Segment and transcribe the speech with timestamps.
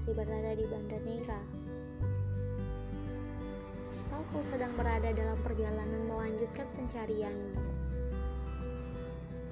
[0.00, 1.40] masih berada di Banda Neira.
[4.16, 7.60] Aku sedang berada dalam perjalanan melanjutkan pencarianmu.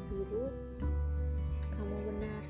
[0.09, 0.49] Biru,
[1.69, 2.43] kamu benar.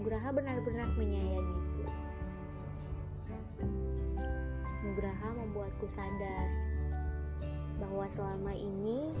[0.00, 1.84] Nugraha benar-benar menyayangiku.
[4.80, 6.48] Nugraha membuatku sadar
[7.84, 9.12] bahwa selama ini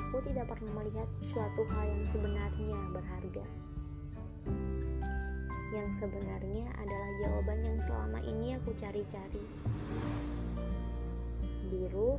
[0.00, 3.31] aku tidak pernah melihat suatu hal yang sebenarnya berharga.
[5.92, 9.44] Yang sebenarnya adalah jawaban yang selama ini aku cari-cari.
[11.68, 12.16] Biru,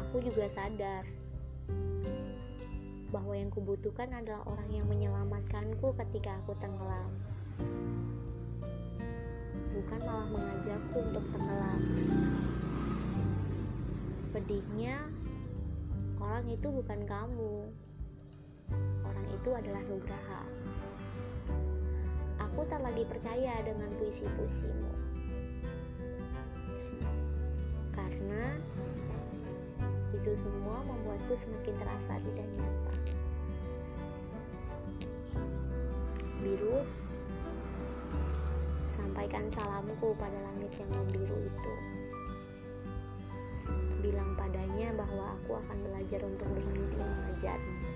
[0.00, 1.04] aku juga sadar
[3.12, 7.12] bahwa yang kubutuhkan adalah orang yang menyelamatkanku ketika aku tenggelam.
[9.76, 11.80] Bukan malah mengajakku untuk tenggelam.
[14.32, 14.96] Pedihnya,
[16.16, 17.68] orang itu bukan kamu.
[19.04, 20.59] Orang itu adalah Nugraha.
[22.70, 24.94] Tak lagi percaya dengan puisi-puisimu.
[27.90, 28.54] Karena
[30.14, 32.94] itu semua membuatku semakin terasa tidak nyata.
[36.46, 36.86] Biru,
[38.86, 41.74] sampaikan salamku pada langit yang membiru itu.
[43.98, 47.89] Bilang padanya bahwa aku akan belajar untuk berhenti mengejarmu.